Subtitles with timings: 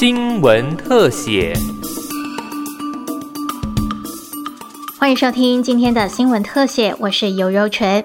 [0.00, 1.52] 新闻特写。
[4.98, 8.02] 欢迎收听今天的新闻特写，我是尤柔纯。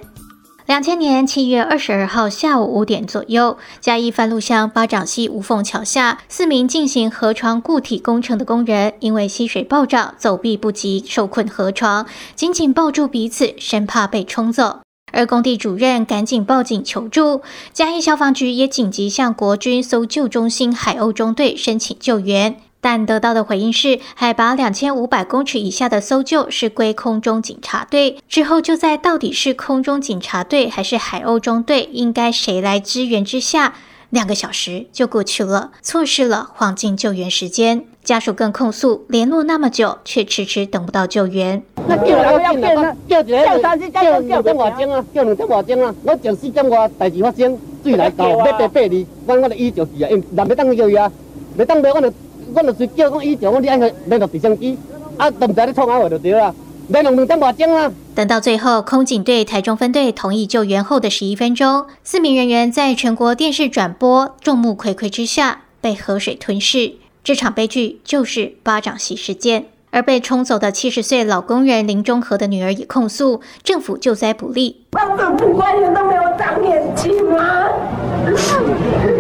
[0.66, 12.06] 两千年七月二十二号下午五点左右，嘉义番路乡巴掌溪无缝桥下，四名进行河床固体工程的工人，因为溪水暴涨，走避不及，受困河床，
[12.36, 14.82] 紧紧抱住彼此，生怕被冲走。
[15.12, 17.42] 而工地主任赶紧报警求助，
[17.72, 28.18] 嘉义消防局也紧急向国军搜救中心海鸥中队申请救援，但得到的回应是，海拔两千五百公尺以下的搜救是归空中警察队。
[28.28, 33.76] 之后就在到底是空中警察队还是海鸥中队，应该谁来支援之下，
[34.10, 37.86] 两个小时就过去了，错失了黄金救援时间。
[38.04, 41.64] 家属更控诉，联络那么久，却迟迟等不到救援。
[41.88, 42.98] 那叫人要叫呢？
[43.08, 45.96] 叫一个，叫三次，叫两点外钟啊，叫两点外钟啊。
[46.04, 51.12] 我从四点外代志发生，水来到要八八二，我我就伊就是啊，因人要等叫伊啊，
[51.58, 52.14] 要等到我就
[52.54, 54.78] 我就随叫讲伊就我你爱去联络直升机，
[55.18, 56.54] 啊，都唔知你创啥话就对啦。
[56.88, 57.92] 联络两点外钟啊。
[58.16, 66.94] 等到最后，空警队台中分队同意救援后的十一分钟，四名人员在全国电视转播、众目睽睽之下被河水吞噬。
[67.24, 74.86] 这场悲剧就是巴掌溪事件，而被冲走的七十岁老工人林中和的女儿也控诉政府救灾不力。
[74.92, 77.64] 政府官员都没有长眼睛吗？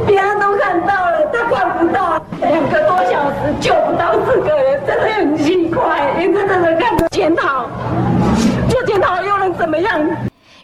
[0.05, 2.21] 别人都看到了，他看不到。
[2.41, 6.13] 两个多小时救不到四个人，真的很奇怪。
[6.21, 7.69] 应该真的看着检讨，
[8.67, 9.97] 就检讨又能怎么样？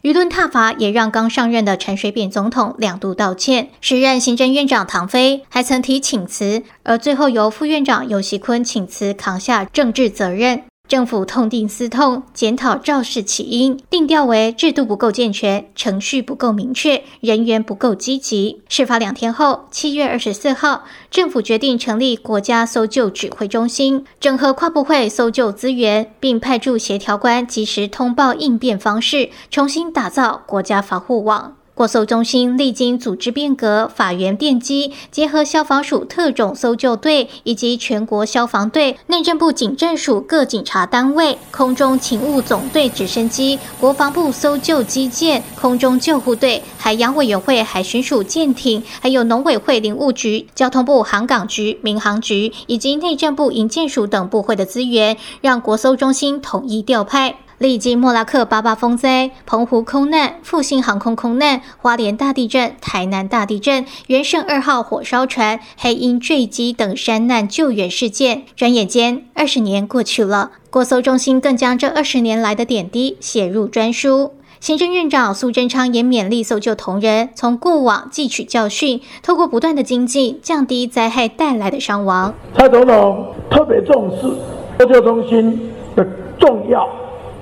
[0.04, 10.64] 舆论挞伐也让刚上任的陈水扁总统两度道歉，时任行政院长唐飞还曾提请辞，而最后由副院长尤锡坤请辞，扛下政治责任。
[10.92, 18.61] 政府痛定思痛，检讨肇事起因，定调为制度不够健全，程序不够明确，人员不够积极。
[18.67, 31.56] 事发两天后，七月二十四号，政府决定成立国家搜救指挥中心，整合跨部会搜救资源，并派驻协调官及时通报应变方式，重新打造国家防护网。
[31.81, 57.40] 国搜中心历经组织变革、法源奠基，结合消防署特种搜救队以及全国消防队、内政部警政署各警察单位、空中勤务总队直升机、国防部搜救机舰、空中救护队、海洋委员会海巡署舰艇，还有农委会林务局、交通部航港局、民航局以及内政部营建署等部会的资源，让国搜中心统一调派。
[57.62, 70.50] 历经莫拉克八八风灾、澎湖空难、复兴航空空难、花莲大地震、台南大地震、元盛二号火烧船、黑鹰坠机等山难救援事件，转眼间二十年过去了。
[70.72, 74.34] 国搜中心更将这二十年来的点滴写入专书。
[74.60, 82.34] 行政院长苏贞昌也勉励搜救同仁，从过往汲取教训，透过不断的精进，降低灾害带来的伤亡。
[82.58, 84.36] 蔡总统特别重视
[84.80, 86.04] 搜救中心的
[86.40, 86.90] 重要。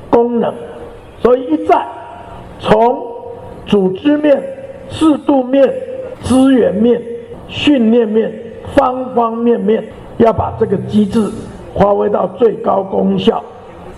[0.09, 0.53] 功能，
[1.21, 1.85] 所以一再
[2.59, 3.01] 从
[3.65, 4.41] 组织面、
[4.89, 5.71] 制度面、
[6.21, 7.01] 资源面、
[7.47, 8.31] 训练面
[8.75, 9.83] 方方面面，
[10.17, 11.29] 要把这个机制
[11.75, 13.43] 发挥到最高功效，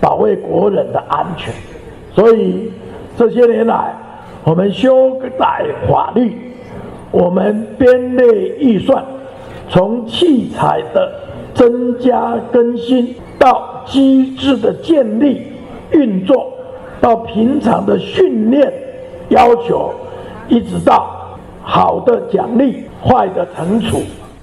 [0.00, 1.52] 保卫国人的安全。
[2.14, 2.70] 所以
[3.16, 3.94] 这些年来，
[4.44, 6.36] 我们修改法律，
[7.10, 8.26] 我们编列
[8.58, 9.02] 预算，
[9.68, 11.10] 从器材的
[11.54, 15.51] 增加更新到机制的建立。
[15.92, 16.52] 运作
[17.00, 18.72] 到平常的训练
[19.28, 19.92] 要求，
[20.48, 21.06] 一直到
[21.62, 24.02] 好的奖励、坏的惩处，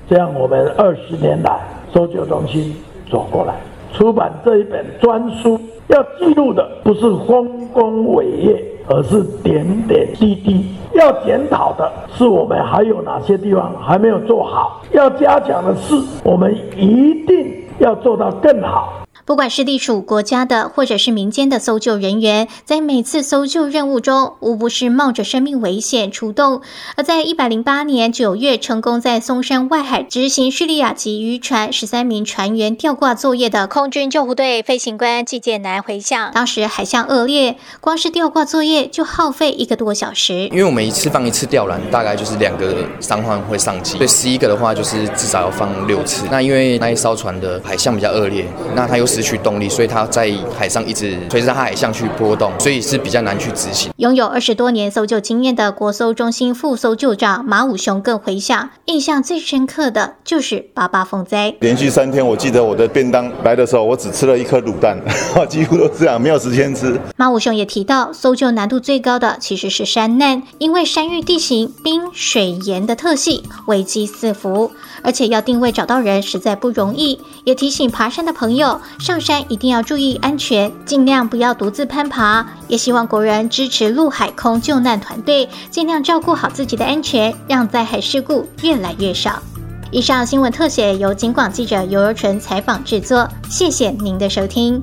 [0.10, 1.60] 这样我们二十年来
[1.94, 2.76] 搜救中心
[3.10, 3.56] 走过来，
[3.94, 18.94] 出版这一本专书，要记录的不是丰功伟业，而是点点滴滴；要检讨的是我们还有哪些地方还没有做好，要加强的是我们一定要做到更好。
[19.30, 26.64] 不管是隶属国家的，或者是民间的搜救人员，在每次搜救任务中，无不是冒着生命危险出动。
[26.96, 40.48] 而在一百零八年九月，成功在松山外海执行叙利亚籍渔船十三名船员吊挂作业的空军救护队飞行官季建南回想，当时海象恶劣，光是吊挂作业就耗费一个多小时。
[40.48, 46.25] 因为我们一次放一次吊篮，大概就是两个伤患会上机，所以十一个的话，就是至少要放六次。
[46.32, 48.44] 那因为那一艘船的海象比较恶劣，
[48.74, 53.92] 那它有失去动力，所以他在海上一直随着海象去波动，所以是比较难去执行。
[53.98, 61.54] 拥有二十多年搜救经验的国搜中心副搜救长马武雄更回想，印象最深刻的就是八八风灾。
[61.60, 64.98] 连续三天，我记得我的便当来的时候，我只吃了一颗卤蛋，
[65.50, 66.98] 几乎都这样，没有时间吃。
[67.18, 74.72] 马武雄也提到，搜救难度最高的其实是山难，因为山域地形冰水盐的特性，危机四伏，
[75.04, 77.19] 而且要定位找到人实在不容易。
[77.44, 78.80] 也提醒爬山的朋友，
[79.10, 82.46] 上山一定要注意安全，尽量不要独自攀爬。
[82.68, 89.42] 也希望国人支持陆海空救难团队，尽量照顾好自己的安全，让灾害事故越来越少。
[89.90, 94.80] 以上新闻特写由警广记者尤柔纯采访制作，谢谢您的收听。